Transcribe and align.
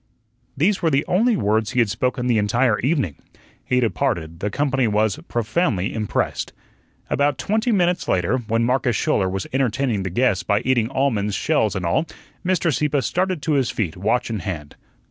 These 0.57 0.81
were 0.81 0.89
the 0.89 1.05
only 1.07 1.37
words 1.37 1.73
he 1.73 1.79
had 1.79 1.91
spoken 1.91 2.25
the 2.25 2.39
entire 2.39 2.79
evening. 2.79 3.17
He 3.63 3.79
departed; 3.79 4.39
the 4.39 4.49
company 4.49 4.87
was 4.87 5.19
profoundly 5.27 5.93
impressed. 5.93 6.53
About 7.11 7.37
twenty 7.37 7.71
minutes 7.71 8.07
later, 8.07 8.37
when 8.39 8.63
Marcus 8.63 8.95
Schouler 8.95 9.29
was 9.29 9.45
entertaining 9.53 10.01
the 10.01 10.09
guests 10.09 10.41
by 10.41 10.61
eating 10.61 10.89
almonds, 10.89 11.35
shells 11.35 11.75
and 11.75 11.85
all, 11.85 12.07
Mr. 12.43 12.73
Sieppe 12.75 12.99
started 13.01 13.43
to 13.43 13.51
his 13.51 13.69
feet, 13.69 13.95
watch 13.95 14.31
in 14.31 14.39
hand. 14.39 14.75